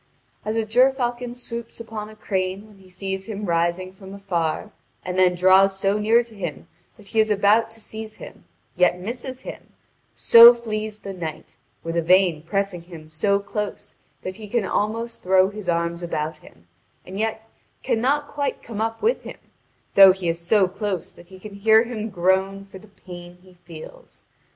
As 0.43 0.55
a 0.55 0.65
gerfalcon 0.65 1.35
swoops 1.35 1.79
upon 1.79 2.09
a 2.09 2.15
crane 2.15 2.65
when 2.67 2.79
he 2.79 2.89
sees 2.89 3.27
him 3.27 3.45
rising 3.45 3.93
from 3.93 4.15
afar, 4.15 4.71
and 5.05 5.15
then 5.15 5.35
draws 5.35 5.77
so 5.77 5.99
near 5.99 6.23
to 6.23 6.33
him 6.33 6.67
that 6.97 7.09
he 7.09 7.19
is 7.19 7.29
about 7.29 7.69
to 7.69 7.79
seize 7.79 8.15
him, 8.17 8.45
yet 8.75 8.99
misses 8.99 9.41
him, 9.41 9.73
so 10.15 10.55
flees 10.55 10.97
the 10.97 11.13
knight, 11.13 11.55
with 11.83 11.95
Yvain 11.95 12.41
pressing 12.41 12.81
him 12.81 13.11
so 13.11 13.37
close 13.39 13.93
that 14.23 14.37
he 14.37 14.47
can 14.47 14.65
almost 14.65 15.21
throw 15.21 15.49
his 15.51 15.69
arm 15.69 15.93
about 16.01 16.37
him, 16.37 16.65
and 17.05 17.19
yet 17.19 17.47
cannot 17.83 18.27
quite 18.27 18.63
come 18.63 18.81
up 18.81 19.03
with 19.03 19.21
him, 19.21 19.37
though 19.93 20.13
he 20.13 20.27
is 20.27 20.39
so 20.39 20.67
close 20.67 21.11
that 21.11 21.27
he 21.27 21.37
can 21.37 21.53
hear 21.53 21.83
him 21.83 22.09
groan 22.09 22.65
for 22.65 22.79
the 22.79 22.87
pain 22.87 23.37
he 23.43 23.53
feels. 23.53 24.23